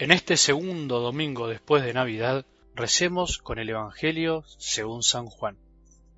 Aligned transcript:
En 0.00 0.12
este 0.12 0.36
segundo 0.36 1.00
domingo 1.00 1.48
después 1.48 1.82
de 1.82 1.92
Navidad, 1.92 2.46
recemos 2.72 3.38
con 3.38 3.58
el 3.58 3.70
Evangelio 3.70 4.44
según 4.56 5.02
San 5.02 5.26
Juan, 5.26 5.58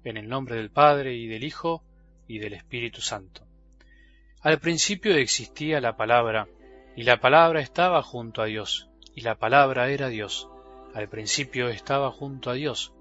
en 0.04 0.18
el 0.18 0.28
nombre 0.28 0.56
del 0.56 0.68
Padre 0.68 1.14
y 1.14 1.26
del 1.26 1.44
Hijo 1.44 1.82
y 2.28 2.40
del 2.40 2.52
Espíritu 2.52 3.00
Santo. 3.00 3.40
Al 4.42 4.58
principio 4.58 5.16
existía 5.16 5.80
la 5.80 5.96
palabra, 5.96 6.46
y 6.94 7.04
la 7.04 7.20
palabra 7.20 7.62
estaba 7.62 8.02
junto 8.02 8.42
a 8.42 8.44
Dios, 8.44 8.90
y 9.14 9.22
la 9.22 9.36
palabra 9.36 9.88
era 9.88 10.08
Dios. 10.08 10.50
Al 10.92 11.08
principio 11.08 11.70
estaba 11.70 12.10
junto 12.10 12.50
a 12.50 12.54
Dios. 12.54 12.92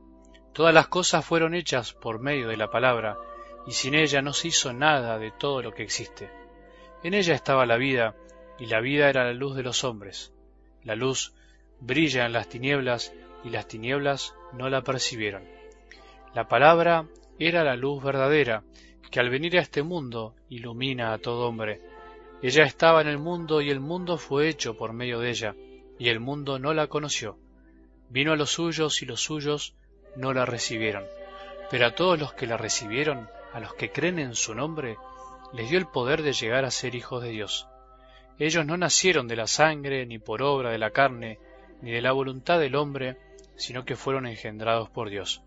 Todas 0.54 0.73
las 0.73 0.88
cosas 0.88 1.25
fueron 1.25 1.55
hechas 1.55 1.91
por 1.91 2.20
medio 2.20 2.48
de 2.48 2.55
la 2.55 2.71
palabra, 2.71 3.18
y 3.68 3.73
sin 3.73 3.96
ella 3.96 4.21
no 4.21 4.32
se 4.32 4.48
hizo 4.48 4.71
nada 4.71 5.20
de 5.20 5.32
todo 5.32 5.62
lo 5.62 5.73
que 5.73 5.84
existe. 5.84 6.30
En 7.04 7.13
ella 7.13 7.35
estaba 7.35 7.66
la 7.66 7.76
vida, 7.76 8.16
y 8.57 8.68
la 8.68 8.80
vida 8.80 9.09
era 9.09 9.26
la 9.26 9.34
luz 9.34 9.57
de 9.57 9.63
los 9.63 9.84
hombres. 9.84 10.32
La 10.84 10.96
luz 10.96 11.34
brilla 11.80 12.26
en 12.26 12.34
las 12.34 12.50
tinieblas, 12.50 13.14
y 13.44 13.50
las 13.50 13.68
tinieblas 13.68 14.36
no 14.54 14.70
la 14.70 14.82
percibieron. 14.82 15.44
La 16.34 16.48
palabra 16.48 17.08
era 17.38 17.64
la 17.64 17.76
luz 17.76 18.04
verdadera, 18.04 18.64
que 19.10 19.20
al 19.20 19.30
venir 19.30 19.58
a 19.58 19.62
este 19.62 19.82
mundo 19.82 20.36
ilumina 20.50 21.14
a 21.14 21.18
todo 21.18 21.48
hombre. 21.48 21.82
Ella 22.42 22.64
estaba 22.64 23.02
en 23.02 23.08
el 23.08 23.18
mundo 23.18 23.62
y 23.62 23.70
el 23.70 23.80
mundo 23.80 24.18
fue 24.18 24.48
hecho 24.48 24.78
por 24.78 24.94
medio 24.94 25.20
de 25.20 25.30
ella, 25.30 25.55
y 25.98 26.10
el 26.10 26.20
mundo 26.20 26.60
no 26.60 26.74
la 26.74 26.88
conoció. 26.88 27.38
Vino 28.10 28.32
a 28.32 28.36
los 28.36 28.52
suyos 28.52 29.02
y 29.02 29.05
los 29.05 29.22
suyos 29.22 29.76
no 30.16 30.34
la 30.34 30.46
recibieron. 30.46 31.04
Pero 31.70 31.88
a 31.88 31.96
todos 31.96 32.20
los 32.20 32.34
que 32.34 32.48
la 32.48 32.58
recibieron, 32.58 33.30
a 33.54 33.60
los 33.60 33.74
que 33.74 33.91
creen 33.91 34.20
en 34.20 34.36
su 34.36 34.55
nombre, 34.55 34.98
les 35.54 35.70
dio 35.70 35.80
el 35.80 35.88
poder 35.88 36.21
de 36.21 36.34
llegar 36.34 36.66
a 36.66 36.71
ser 36.71 36.96
hijos 36.96 37.21
de 37.21 37.30
Dios. 37.30 37.68
Ellos 38.40 38.65
no 38.65 38.77
nacieron 38.77 39.27
de 39.27 39.35
la 39.35 39.48
sangre, 39.48 40.05
ni 40.05 40.18
por 40.18 40.41
obra 40.41 40.71
de 40.71 40.77
la 40.77 40.91
carne, 40.91 41.40
ni 41.82 41.91
de 41.91 42.01
la 42.01 42.13
voluntad 42.13 42.59
del 42.59 42.76
hombre, 42.76 43.18
sino 43.57 43.84
que 43.84 43.98
fueron 43.98 44.26
engendrados 44.26 44.90
por 44.90 45.09
Dios. 45.09 45.43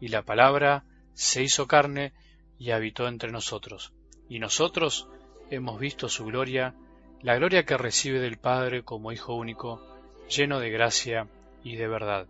Y 0.00 0.08
la 0.08 0.22
palabra 0.22 0.84
se 1.14 1.42
hizo 1.42 1.66
carne 1.66 2.12
y 2.58 2.70
habitó 2.70 3.08
entre 3.08 3.32
nosotros. 3.32 3.92
Y 4.28 4.38
nosotros 4.38 5.08
hemos 5.50 5.80
visto 5.80 6.08
su 6.08 6.24
gloria, 6.24 6.74
la 7.22 7.36
gloria 7.36 7.64
que 7.64 7.76
recibe 7.76 8.20
del 8.20 8.38
Padre 8.38 8.84
como 8.84 9.10
Hijo 9.10 9.34
único, 9.34 9.82
lleno 10.28 10.60
de 10.60 10.70
gracia 10.70 11.26
y 11.64 11.76
de 11.76 11.88
verdad. 11.88 12.28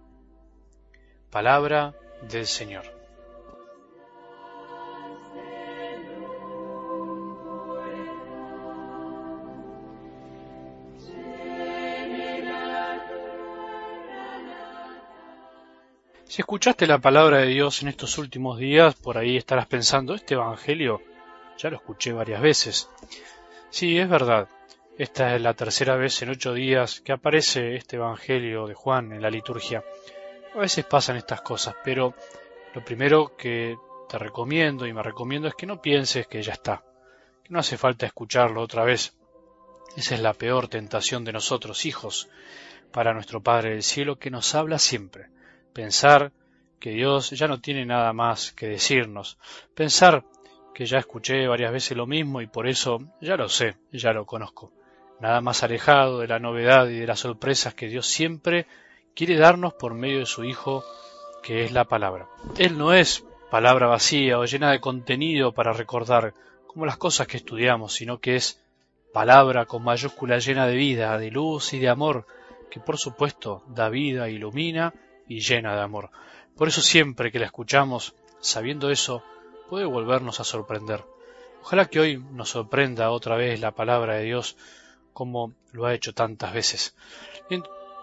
Palabra 1.31 1.95
del 2.31 2.47
Señor. 2.47 3.02
Si 16.33 16.41
escuchaste 16.41 16.87
la 16.87 16.99
palabra 16.99 17.41
de 17.41 17.49
Dios 17.49 17.83
en 17.83 17.89
estos 17.89 18.17
últimos 18.17 18.59
días, 18.59 18.95
por 18.95 19.19
ahí 19.19 19.37
estarás 19.37 19.67
pensando, 19.67 20.15
este 20.15 20.33
Evangelio 20.33 21.03
ya 21.59 21.69
lo 21.69 21.77
escuché 21.77 22.15
varias 22.15 22.41
veces. 22.41 22.89
Sí, 23.69 23.99
es 23.99 24.09
verdad. 24.09 24.49
Esta 24.97 25.37
es 25.37 25.43
la 25.43 25.53
tercera 25.53 25.95
vez 25.97 26.23
en 26.23 26.31
ocho 26.31 26.55
días 26.55 27.03
que 27.03 27.13
aparece 27.13 27.77
este 27.77 27.97
Evangelio 27.97 28.67
de 28.67 28.73
Juan 28.73 29.13
en 29.13 29.21
la 29.21 29.29
liturgia. 29.29 29.85
A 30.55 30.59
veces 30.59 30.87
pasan 30.87 31.17
estas 31.17 31.43
cosas, 31.43 31.75
pero 31.85 32.15
lo 32.75 32.83
primero 32.83 33.37
que 33.37 33.77
te 34.09 34.17
recomiendo 34.17 34.87
y 34.87 34.95
me 34.95 35.03
recomiendo 35.03 35.49
es 35.49 35.55
que 35.55 35.67
no 35.67 35.83
pienses 35.83 36.29
que 36.29 36.43
ya 36.43 36.55
está, 36.55 36.83
que 37.45 37.53
no 37.53 37.59
hace 37.59 37.77
falta 37.77 38.07
escucharlo 38.07 38.63
otra 38.63 38.85
vez. 38.85 39.15
Esa 39.99 40.15
es 40.15 40.23
la 40.23 40.33
peor 40.33 40.69
tentación 40.69 41.27
de 41.27 41.33
nosotros, 41.33 41.85
hijos, 41.85 42.31
para 42.91 43.13
nuestro 43.13 43.43
Padre 43.43 43.73
del 43.73 43.83
Cielo, 43.83 44.19
que 44.19 44.31
nos 44.31 44.55
habla 44.55 44.79
siempre 44.79 45.29
pensar 45.73 46.33
que 46.79 46.91
Dios 46.91 47.31
ya 47.31 47.47
no 47.47 47.61
tiene 47.61 47.87
nada 47.87 48.13
más 48.13 48.53
que 48.53 48.67
decirnos, 48.67 49.39
pensar 49.75 50.25
que 50.75 50.87
ya 50.87 50.99
escuché 50.99 51.47
varias 51.47 51.73
veces 51.73 51.97
lo 51.97 52.07
mismo 52.07 52.41
y 52.41 52.47
por 52.47 52.67
eso 52.67 53.01
ya 53.21 53.37
lo 53.37 53.49
sé, 53.49 53.77
ya 53.93 54.13
lo 54.13 54.27
conozco. 54.27 54.73
Nada 55.21 55.41
más 55.41 55.63
alejado 55.63 56.19
de 56.19 56.27
la 56.27 56.41
novedad 56.41 56.89
y 56.89 56.99
de 56.99 57.07
las 57.07 57.21
sorpresas 57.21 57.75
que 57.75 57.87
Dios 57.87 58.07
siempre 58.07 58.67
quiere 59.15 59.37
darnos 59.37 59.75
por 59.75 59.95
medio 59.95 60.21
de 60.21 60.27
su 60.27 60.43
Hijo, 60.45 60.83
que 61.43 61.65
es 61.65 61.73
la 61.73 61.85
palabra. 61.85 62.27
Él 62.59 62.77
no 62.77 62.93
es 62.93 63.25
palabra 63.51 63.87
vacía 63.87 64.39
o 64.39 64.45
llena 64.45 64.73
de 64.73 64.81
contenido 64.81 65.53
para 65.53 65.73
recordar, 65.73 66.35
como 66.67 66.87
las 66.87 66.97
cosas 66.97 67.27
que 67.27 67.37
estudiamos, 67.37 67.93
sino 67.93 68.19
que 68.19 68.37
es 68.37 68.61
palabra 69.13 69.67
con 69.67 69.85
mayúscula 69.85 70.39
llena 70.39 70.67
de 70.67 70.75
vida, 70.75 71.19
de 71.19 71.31
luz 71.31 71.75
y 71.75 71.79
de 71.79 71.91
amor, 71.91 72.27
que 72.71 72.81
por 72.81 72.97
supuesto 72.97 73.63
da 73.69 73.91
vida, 73.91 74.31
ilumina 74.31 74.95
y 75.33 75.41
llena 75.41 75.75
de 75.75 75.83
amor. 75.83 76.11
Por 76.57 76.69
eso 76.69 76.83
siempre 76.83 77.33
que 77.33 77.39
la 77.39 77.47
escuchamos, 77.47 78.15
sabiendo 78.41 78.91
eso, 78.91 79.23
puede 79.69 79.87
volvernos 79.87 80.41
a 80.41 80.45
sorprender. 80.45 81.05
Ojalá 81.63 81.87
que 81.87 82.01
hoy 82.01 82.19
nos 82.19 82.51
sorprenda 82.51 83.11
otra 83.11 83.37
vez 83.37 83.61
la 83.61 83.71
palabra 83.71 84.17
de 84.17 84.25
Dios 84.25 84.57
como 85.13 85.55
lo 85.73 85.87
ha 85.87 85.95
hecho 85.95 86.13
tantas 86.13 86.53
veces. 86.53 86.95
Y, 87.49 87.63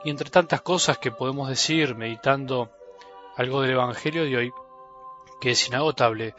entre 0.10 0.30
tantas 0.30 0.62
cosas 0.62 0.98
que 0.98 1.12
podemos 1.12 1.50
decir 1.50 1.94
meditando 1.96 2.72
algo 3.36 3.62
del 3.62 3.72
Evangelio 3.72 4.24
de 4.24 4.38
hoy, 4.38 4.54
que 5.42 5.52
es 5.52 5.68
inagotable, 5.68 6.34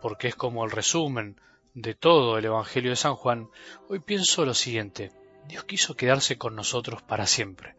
porque 0.00 0.28
es 0.28 0.34
como 0.34 0.64
el 0.64 0.70
resumen 0.70 1.40
de 1.74 1.94
todo 1.94 2.38
el 2.38 2.44
Evangelio 2.44 2.90
de 2.90 2.96
San 2.96 3.16
Juan, 3.16 3.50
hoy 3.88 3.98
pienso 3.98 4.44
lo 4.44 4.54
siguiente. 4.54 5.12
Dios 5.46 5.64
quiso 5.64 5.96
quedarse 5.96 6.38
con 6.38 6.54
nosotros 6.54 7.02
para 7.02 7.26
siempre. 7.26 7.74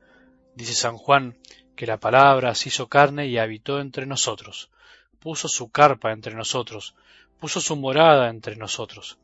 Dice 0.55 0.73
San 0.73 0.97
Juan 0.97 1.37
que 1.75 1.87
la 1.87 1.99
palabra 1.99 2.55
se 2.55 2.69
hizo 2.69 2.87
carne 2.87 3.27
y 3.27 3.37
habitó 3.37 3.79
entre 3.79 4.05
nosotros, 4.05 4.69
puso 5.19 5.47
su 5.47 5.71
carpa 5.71 6.11
entre 6.11 6.35
nosotros, 6.35 6.95
puso 7.39 7.61
su 7.61 7.75
morada 7.75 8.29
entre 8.29 8.55
nosotros. 8.55 9.17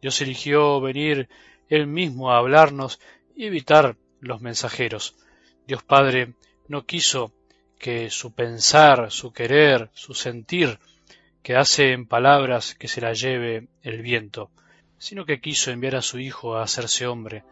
Dios 0.00 0.20
eligió 0.20 0.80
venir 0.80 1.28
él 1.68 1.86
mismo 1.86 2.30
a 2.30 2.38
hablarnos 2.38 3.00
y 3.34 3.46
evitar 3.46 3.96
los 4.20 4.40
mensajeros. 4.40 5.16
Dios 5.66 5.82
Padre 5.82 6.34
no 6.68 6.84
quiso 6.84 7.32
que 7.78 8.10
su 8.10 8.34
pensar, 8.34 9.10
su 9.10 9.32
querer, 9.32 9.90
su 9.94 10.14
sentir 10.14 10.78
quedase 11.42 11.92
en 11.92 12.06
palabras 12.06 12.74
que 12.74 12.88
se 12.88 13.00
la 13.00 13.12
lleve 13.12 13.68
el 13.82 14.02
viento, 14.02 14.50
sino 14.98 15.26
que 15.26 15.40
quiso 15.40 15.70
enviar 15.70 15.96
a 15.96 16.02
su 16.02 16.18
Hijo 16.18 16.56
a 16.56 16.62
hacerse 16.62 17.06
hombre, 17.06 17.44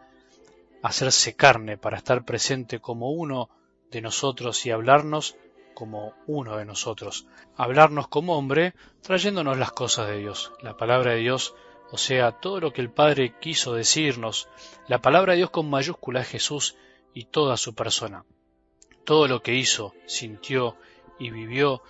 a 0.81 0.87
hacerse 0.87 1.35
carne 1.35 1.77
para 1.77 1.97
estar 1.97 2.25
presente 2.25 2.79
como 2.79 3.11
uno 3.11 3.49
de 3.91 4.01
nosotros 4.01 4.65
y 4.65 4.71
hablarnos 4.71 5.35
como 5.73 6.13
uno 6.27 6.57
de 6.57 6.65
nosotros, 6.65 7.27
hablarnos 7.55 8.07
como 8.07 8.37
hombre, 8.37 8.73
trayéndonos 9.01 9.57
las 9.57 9.71
cosas 9.71 10.07
de 10.07 10.19
Dios, 10.19 10.51
la 10.61 10.77
palabra 10.77 11.11
de 11.11 11.19
Dios, 11.19 11.55
o 11.91 11.97
sea, 11.97 12.31
todo 12.31 12.59
lo 12.59 12.73
que 12.73 12.81
el 12.81 12.89
Padre 12.89 13.35
quiso 13.39 13.73
decirnos, 13.73 14.47
la 14.87 15.01
palabra 15.01 15.33
de 15.33 15.37
Dios 15.37 15.49
con 15.49 15.69
mayúscula 15.69 16.21
es 16.21 16.27
Jesús 16.27 16.75
y 17.13 17.25
toda 17.25 17.57
su 17.57 17.75
persona. 17.75 18.25
Todo 19.03 19.27
lo 19.27 19.41
que 19.41 19.53
hizo, 19.53 19.93
sintió 20.05 20.77
y 21.19 21.29
vivió, 21.29 21.83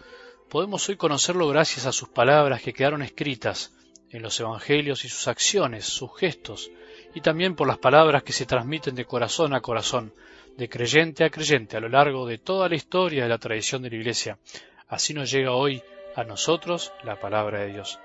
podemos 0.50 0.88
hoy 0.90 0.98
conocerlo 0.98 1.48
gracias 1.48 1.86
a 1.86 1.92
sus 1.92 2.10
palabras 2.10 2.62
que 2.62 2.74
quedaron 2.74 3.02
escritas 3.02 3.74
en 4.10 4.22
los 4.22 4.40
Evangelios 4.40 5.06
y 5.06 5.10
sus 5.10 5.28
acciones, 5.28 5.86
sus 5.86 6.16
gestos, 6.18 6.70
y 7.14 7.22
también 7.22 7.56
por 7.56 7.68
las 7.68 7.78
palabras 7.78 8.24
que 8.24 8.34
se 8.34 8.46
transmiten 8.46 8.96
de 8.96 9.06
corazón 9.06 9.54
a 9.54 9.62
corazón, 9.62 10.14
de 10.58 10.70
creyente 10.70 11.24
a 11.24 11.30
creyente 11.30 11.78
a 11.78 11.80
lo 11.80 11.90
largo 11.90 12.26
de 12.26 12.38
toda 12.38 12.70
la 12.70 12.76
historia 12.76 13.24
de 13.24 13.30
la 13.30 13.38
tradición 13.38 13.82
de 13.82 13.90
la 13.90 13.96
Iglesia. 13.96 14.38
Así 14.88 15.14
nos 15.14 15.32
llega 15.32 15.52
hoy 15.52 15.82
a 16.16 16.24
nosotros 16.24 16.94
la 17.04 17.20
palabra 17.20 17.60
de 17.60 17.74
Dios. 17.74 18.00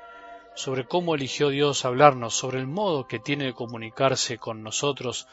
Sobre 0.55 0.85
cómo 0.85 1.15
eligió 1.15 1.51
Dios 1.51 1.85
hablarnos, 1.85 2.35
sobre 2.35 2.59
el 2.59 2.67
modo 2.67 3.07
que 3.07 3.19
tiene 3.19 3.45
de 3.45 3.53
comunicarse 3.53 4.39
con 4.39 4.63
nosotros, 4.63 5.27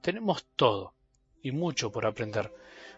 tenemos 0.00 0.44
todo 0.56 0.94
y 1.42 1.52
mucho 1.52 1.90
por 1.90 2.06
aprender, 2.06 2.52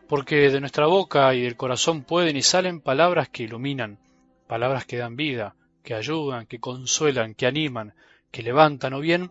porque 0.08 0.50
de 0.50 0.60
nuestra 0.60 0.86
boca 0.86 1.34
y 1.34 1.42
del 1.42 1.56
corazón 1.56 2.02
pueden 2.02 2.36
y 2.36 2.42
salen 2.42 2.80
palabras 2.80 3.28
que 3.28 3.42
iluminan, 3.42 3.98
palabras 4.46 4.84
que 4.84 4.98
dan 4.98 5.16
vida, 5.16 5.56
que 5.82 5.94
ayudan, 5.94 6.46
que 6.46 6.60
consuelan, 6.60 7.34
que 7.34 7.46
animan, 7.46 7.94
que 8.30 8.42
levantan 8.42 8.94
o 8.94 9.00
bien 9.00 9.30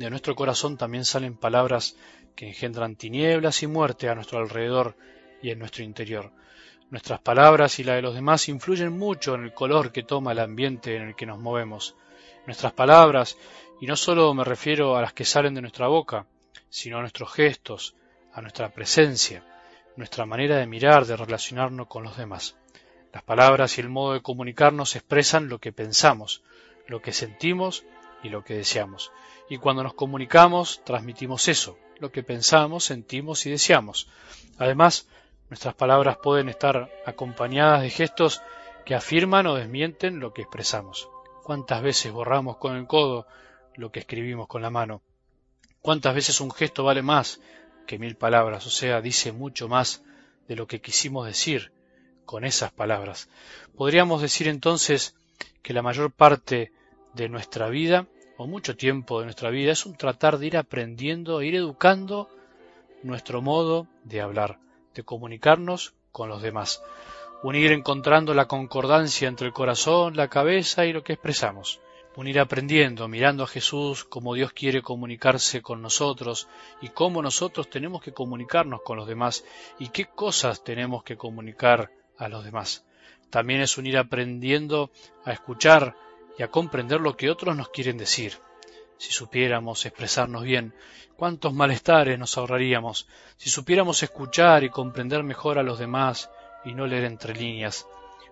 de 0.00 0.08
nuestro 0.08 0.34
corazón 0.34 0.78
también 0.78 1.04
salen 1.04 1.36
palabras 1.36 1.94
que 2.34 2.48
engendran 2.48 2.96
tinieblas 2.96 3.62
y 3.62 3.66
muerte 3.66 4.08
a 4.08 4.14
nuestro 4.14 4.38
alrededor 4.38 4.96
y 5.42 5.50
en 5.50 5.58
nuestro 5.58 5.84
interior. 5.84 6.32
Nuestras 6.88 7.20
palabras 7.20 7.78
y 7.78 7.84
la 7.84 7.96
de 7.96 8.02
los 8.02 8.14
demás 8.14 8.48
influyen 8.48 8.96
mucho 8.96 9.34
en 9.34 9.44
el 9.44 9.52
color 9.52 9.92
que 9.92 10.02
toma 10.02 10.32
el 10.32 10.38
ambiente 10.38 10.96
en 10.96 11.02
el 11.02 11.14
que 11.14 11.26
nos 11.26 11.38
movemos. 11.38 11.96
Nuestras 12.46 12.72
palabras, 12.72 13.36
y 13.78 13.86
no 13.86 13.94
solo 13.94 14.32
me 14.32 14.42
refiero 14.42 14.96
a 14.96 15.02
las 15.02 15.12
que 15.12 15.26
salen 15.26 15.52
de 15.52 15.60
nuestra 15.60 15.86
boca, 15.88 16.24
sino 16.70 16.96
a 16.96 17.00
nuestros 17.02 17.30
gestos, 17.34 17.94
a 18.32 18.40
nuestra 18.40 18.70
presencia, 18.70 19.44
nuestra 19.96 20.24
manera 20.24 20.56
de 20.56 20.66
mirar, 20.66 21.04
de 21.04 21.16
relacionarnos 21.16 21.88
con 21.88 22.04
los 22.04 22.16
demás. 22.16 22.56
Las 23.12 23.22
palabras 23.22 23.76
y 23.76 23.82
el 23.82 23.90
modo 23.90 24.14
de 24.14 24.22
comunicarnos 24.22 24.96
expresan 24.96 25.50
lo 25.50 25.58
que 25.58 25.72
pensamos, 25.72 26.42
lo 26.86 27.02
que 27.02 27.12
sentimos 27.12 27.84
y 28.22 28.28
lo 28.28 28.44
que 28.44 28.54
deseamos. 28.54 29.12
Y 29.48 29.58
cuando 29.58 29.82
nos 29.82 29.94
comunicamos, 29.94 30.82
transmitimos 30.84 31.48
eso, 31.48 31.78
lo 31.98 32.10
que 32.12 32.22
pensamos, 32.22 32.84
sentimos 32.84 33.44
y 33.46 33.50
deseamos. 33.50 34.08
Además, 34.58 35.08
nuestras 35.48 35.74
palabras 35.74 36.18
pueden 36.22 36.48
estar 36.48 36.90
acompañadas 37.04 37.82
de 37.82 37.90
gestos 37.90 38.42
que 38.84 38.94
afirman 38.94 39.46
o 39.46 39.54
desmienten 39.54 40.20
lo 40.20 40.32
que 40.32 40.42
expresamos. 40.42 41.08
¿Cuántas 41.42 41.82
veces 41.82 42.12
borramos 42.12 42.56
con 42.58 42.76
el 42.76 42.86
codo 42.86 43.26
lo 43.74 43.90
que 43.90 44.00
escribimos 44.00 44.46
con 44.46 44.62
la 44.62 44.70
mano? 44.70 45.02
¿Cuántas 45.82 46.14
veces 46.14 46.40
un 46.40 46.50
gesto 46.50 46.84
vale 46.84 47.02
más 47.02 47.40
que 47.86 47.98
mil 47.98 48.16
palabras? 48.16 48.66
O 48.66 48.70
sea, 48.70 49.00
dice 49.00 49.32
mucho 49.32 49.68
más 49.68 50.02
de 50.46 50.56
lo 50.56 50.66
que 50.66 50.80
quisimos 50.80 51.26
decir 51.26 51.72
con 52.24 52.44
esas 52.44 52.70
palabras. 52.70 53.28
Podríamos 53.76 54.22
decir 54.22 54.46
entonces 54.46 55.16
que 55.62 55.72
la 55.72 55.82
mayor 55.82 56.12
parte 56.12 56.72
de 57.14 57.28
nuestra 57.28 57.68
vida, 57.68 58.06
o 58.36 58.46
mucho 58.46 58.76
tiempo 58.76 59.18
de 59.20 59.26
nuestra 59.26 59.50
vida, 59.50 59.72
es 59.72 59.86
un 59.86 59.96
tratar 59.96 60.38
de 60.38 60.46
ir 60.46 60.56
aprendiendo, 60.56 61.42
ir 61.42 61.54
educando 61.54 62.28
nuestro 63.02 63.42
modo 63.42 63.86
de 64.04 64.20
hablar, 64.20 64.58
de 64.94 65.02
comunicarnos 65.02 65.94
con 66.12 66.28
los 66.28 66.42
demás, 66.42 66.82
unir 67.42 67.72
encontrando 67.72 68.34
la 68.34 68.46
concordancia 68.46 69.28
entre 69.28 69.46
el 69.46 69.52
corazón, 69.52 70.16
la 70.16 70.28
cabeza 70.28 70.86
y 70.86 70.92
lo 70.92 71.02
que 71.02 71.14
expresamos, 71.14 71.80
unir 72.16 72.40
aprendiendo, 72.40 73.08
mirando 73.08 73.44
a 73.44 73.46
Jesús 73.46 74.04
como 74.04 74.34
Dios 74.34 74.52
quiere 74.52 74.82
comunicarse 74.82 75.62
con 75.62 75.80
nosotros 75.80 76.48
y 76.80 76.88
cómo 76.88 77.22
nosotros 77.22 77.70
tenemos 77.70 78.02
que 78.02 78.12
comunicarnos 78.12 78.82
con 78.82 78.96
los 78.96 79.06
demás 79.06 79.44
y 79.78 79.88
qué 79.88 80.06
cosas 80.06 80.64
tenemos 80.64 81.02
que 81.02 81.16
comunicar 81.16 81.90
a 82.18 82.28
los 82.28 82.44
demás. 82.44 82.84
También 83.30 83.60
es 83.60 83.78
unir 83.78 83.96
aprendiendo 83.96 84.90
a 85.24 85.32
escuchar 85.32 85.94
y 86.40 86.42
a 86.42 86.48
comprender 86.48 87.02
lo 87.02 87.18
que 87.18 87.28
otros 87.28 87.54
nos 87.54 87.68
quieren 87.68 87.98
decir. 87.98 88.38
Si 88.96 89.12
supiéramos 89.12 89.84
expresarnos 89.84 90.42
bien, 90.42 90.74
cuántos 91.14 91.52
malestares 91.52 92.18
nos 92.18 92.38
ahorraríamos. 92.38 93.06
Si 93.36 93.50
supiéramos 93.50 94.02
escuchar 94.02 94.64
y 94.64 94.70
comprender 94.70 95.22
mejor 95.22 95.58
a 95.58 95.62
los 95.62 95.78
demás 95.78 96.30
y 96.64 96.72
no 96.72 96.86
leer 96.86 97.04
entre 97.04 97.34
líneas, 97.34 97.86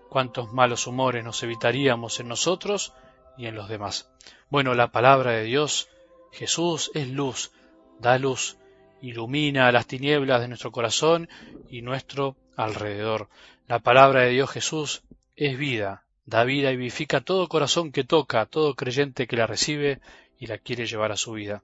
cuántos 0.09 0.51
malos 0.51 0.87
humores 0.87 1.23
nos 1.23 1.43
evitaríamos 1.43 2.19
en 2.19 2.29
nosotros 2.29 2.93
y 3.37 3.45
en 3.45 3.53
los 3.53 3.69
demás. 3.69 4.09
Bueno, 4.49 4.73
la 4.73 4.91
palabra 4.91 5.33
de 5.33 5.43
Dios, 5.43 5.87
Jesús 6.31 6.89
es 6.95 7.09
luz, 7.09 7.51
da 7.99 8.17
luz, 8.17 8.57
ilumina 9.03 9.71
las 9.71 9.85
tinieblas 9.85 10.41
de 10.41 10.47
nuestro 10.47 10.71
corazón 10.71 11.29
y 11.69 11.83
nuestro 11.83 12.37
alrededor. 12.57 13.29
La 13.67 13.77
palabra 13.77 14.21
de 14.21 14.29
Dios 14.31 14.49
Jesús 14.49 15.03
es 15.35 15.59
vida, 15.59 16.05
da 16.29 16.43
vida 16.43 16.71
y 16.71 16.77
vivifica 16.77 17.21
todo 17.21 17.49
corazón 17.49 17.91
que 17.91 18.03
toca, 18.03 18.45
todo 18.45 18.75
creyente 18.75 19.27
que 19.27 19.35
la 19.35 19.47
recibe 19.47 19.99
y 20.37 20.47
la 20.47 20.57
quiere 20.57 20.85
llevar 20.85 21.11
a 21.11 21.17
su 21.17 21.33
vida. 21.33 21.63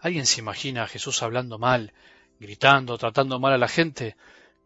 ¿Alguien 0.00 0.26
se 0.26 0.40
imagina 0.40 0.84
a 0.84 0.86
Jesús 0.86 1.22
hablando 1.22 1.58
mal, 1.58 1.92
gritando, 2.38 2.96
tratando 2.96 3.40
mal 3.40 3.52
a 3.52 3.58
la 3.58 3.68
gente? 3.68 4.16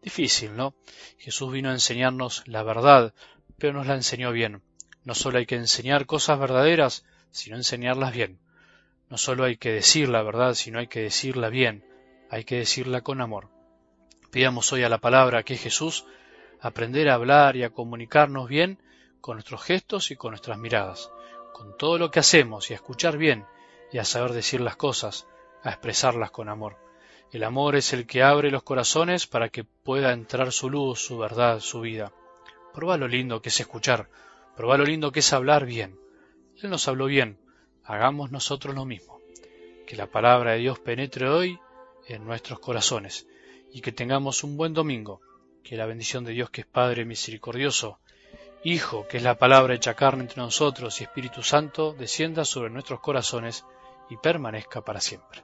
Difícil, 0.01 0.55
¿no? 0.55 0.75
Jesús 1.17 1.51
vino 1.51 1.69
a 1.69 1.73
enseñarnos 1.73 2.43
la 2.45 2.61
verdad, 2.61 3.13
pero 3.57 3.73
nos 3.73 3.87
la 3.87 3.95
enseñó 3.95 4.31
bien. 4.31 4.61
No 5.03 5.15
solo 5.15 5.39
hay 5.39 5.45
que 5.45 5.55
enseñar 5.55 6.05
cosas 6.05 6.39
verdaderas, 6.39 7.03
sino 7.31 7.55
enseñarlas 7.55 8.13
bien. 8.13 8.39
No 9.09 9.17
solo 9.17 9.43
hay 9.43 9.57
que 9.57 9.71
decir 9.71 10.07
la 10.09 10.21
verdad, 10.21 10.53
sino 10.53 10.79
hay 10.79 10.87
que 10.87 11.01
decirla 11.01 11.49
bien, 11.49 11.83
hay 12.29 12.43
que 12.43 12.57
decirla 12.57 13.01
con 13.01 13.21
amor. 13.21 13.49
Pidamos 14.31 14.71
hoy 14.71 14.83
a 14.83 14.89
la 14.89 14.99
palabra 14.99 15.43
que 15.43 15.55
es 15.55 15.61
Jesús 15.61 16.05
aprender 16.63 17.09
a 17.09 17.15
hablar 17.15 17.57
y 17.57 17.63
a 17.63 17.71
comunicarnos 17.71 18.47
bien 18.47 18.79
con 19.19 19.35
nuestros 19.35 19.61
gestos 19.61 20.11
y 20.11 20.15
con 20.15 20.31
nuestras 20.31 20.57
miradas, 20.57 21.11
con 21.51 21.77
todo 21.77 21.97
lo 21.97 22.09
que 22.09 22.21
hacemos 22.21 22.69
y 22.69 22.73
a 22.73 22.77
escuchar 22.77 23.17
bien 23.17 23.45
y 23.91 23.97
a 23.97 24.05
saber 24.05 24.31
decir 24.31 24.61
las 24.61 24.77
cosas, 24.77 25.27
a 25.61 25.71
expresarlas 25.71 26.31
con 26.31 26.47
amor. 26.47 26.77
El 27.33 27.43
amor 27.43 27.75
es 27.75 27.91
el 27.91 28.07
que 28.07 28.23
abre 28.23 28.49
los 28.49 28.63
corazones 28.63 29.27
para 29.27 29.49
que 29.49 29.65
pueda 29.65 30.13
entrar 30.13 30.53
su 30.53 30.69
luz, 30.69 30.99
su 30.99 31.17
verdad, 31.17 31.59
su 31.59 31.81
vida. 31.81 32.13
Proba 32.73 32.95
lo 32.95 33.09
lindo 33.09 33.41
que 33.41 33.49
es 33.49 33.59
escuchar, 33.59 34.09
proba 34.55 34.77
lo 34.77 34.85
lindo 34.85 35.11
que 35.11 35.19
es 35.19 35.33
hablar 35.33 35.65
bien. 35.65 35.99
Él 36.61 36.69
nos 36.69 36.87
habló 36.87 37.07
bien, 37.07 37.39
hagamos 37.83 38.31
nosotros 38.31 38.73
lo 38.73 38.85
mismo. 38.85 39.19
Que 39.85 39.97
la 39.97 40.07
palabra 40.07 40.53
de 40.53 40.59
Dios 40.59 40.79
penetre 40.79 41.27
hoy 41.27 41.59
en 42.07 42.23
nuestros 42.23 42.59
corazones 42.59 43.27
y 43.73 43.81
que 43.81 43.91
tengamos 43.91 44.45
un 44.45 44.55
buen 44.55 44.73
domingo. 44.73 45.19
Que 45.63 45.77
la 45.77 45.85
bendición 45.85 46.23
de 46.23 46.33
Dios 46.33 46.49
que 46.49 46.61
es 46.61 46.67
Padre 46.67 47.05
misericordioso, 47.05 47.99
Hijo 48.65 49.07
que 49.07 49.17
es 49.17 49.23
la 49.23 49.37
palabra 49.37 49.75
hecha 49.75 49.93
carne 49.93 50.23
entre 50.23 50.41
nosotros 50.41 50.99
y 50.99 51.03
Espíritu 51.03 51.43
Santo 51.43 51.93
descienda 51.93 52.45
sobre 52.45 52.69
nuestros 52.69 53.01
corazones 53.01 53.65
y 54.09 54.17
permanezca 54.17 54.81
para 54.81 55.01
siempre. 55.01 55.43